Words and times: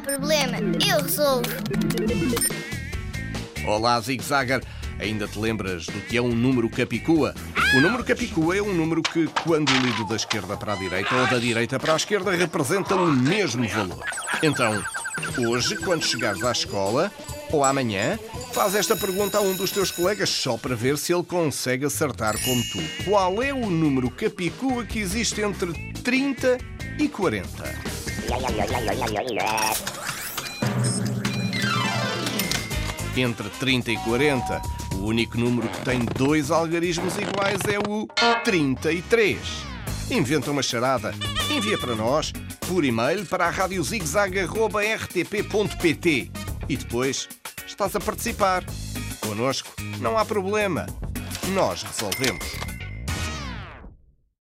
problema, 0.00 0.58
eu 0.86 1.02
resolvo. 1.02 1.48
Olá, 3.66 4.00
Zig 4.00 4.22
Zagger. 4.22 4.62
Ainda 4.98 5.28
te 5.28 5.38
lembras 5.38 5.86
do 5.86 6.00
que 6.06 6.16
é 6.16 6.22
um 6.22 6.34
número 6.34 6.70
capicua? 6.70 7.34
O 7.74 7.80
número 7.80 8.02
capicua 8.02 8.56
é 8.56 8.62
um 8.62 8.72
número 8.72 9.02
que, 9.02 9.26
quando 9.44 9.70
lido 9.70 10.06
da 10.06 10.16
esquerda 10.16 10.56
para 10.56 10.72
a 10.72 10.76
direita 10.76 11.14
ou 11.14 11.26
da 11.26 11.38
direita 11.38 11.78
para 11.78 11.92
a 11.92 11.96
esquerda, 11.96 12.30
representa 12.30 12.94
o 12.94 13.06
mesmo 13.06 13.68
valor. 13.68 14.02
Então, 14.42 14.82
hoje, 15.46 15.76
quando 15.76 16.04
chegares 16.04 16.42
à 16.42 16.52
escola, 16.52 17.12
ou 17.52 17.62
amanhã, 17.62 18.18
faz 18.52 18.74
esta 18.74 18.96
pergunta 18.96 19.38
a 19.38 19.42
um 19.42 19.54
dos 19.54 19.70
teus 19.70 19.90
colegas 19.90 20.30
só 20.30 20.56
para 20.56 20.74
ver 20.74 20.96
se 20.96 21.12
ele 21.12 21.24
consegue 21.24 21.84
acertar 21.84 22.34
como 22.42 22.62
tu. 22.72 23.04
Qual 23.04 23.42
é 23.42 23.52
o 23.52 23.68
número 23.68 24.10
capicua 24.10 24.84
que 24.84 24.98
existe 24.98 25.42
entre 25.42 25.72
30 26.02 26.58
e 26.98 27.08
40? 27.08 27.85
Entre 33.16 33.48
30 33.48 33.92
e 33.92 33.96
40, 33.98 34.60
o 34.96 35.04
único 35.06 35.38
número 35.38 35.68
que 35.68 35.84
tem 35.84 36.00
dois 36.16 36.50
algarismos 36.50 37.16
iguais 37.16 37.60
é 37.66 37.78
o 37.88 38.08
33. 38.44 39.38
Inventa 40.10 40.50
uma 40.50 40.62
charada, 40.62 41.14
envia 41.50 41.78
para 41.78 41.94
nós 41.94 42.32
por 42.68 42.84
e-mail 42.84 43.24
para 43.26 43.46
a 43.46 43.50
radiozigzag.rtp.pt 43.50 46.30
e 46.68 46.76
depois 46.76 47.28
estás 47.66 47.96
a 47.96 48.00
participar. 48.00 48.62
Connosco 49.20 49.74
não 50.00 50.18
há 50.18 50.24
problema. 50.24 50.86
Nós 51.54 51.82
resolvemos. 51.82 52.75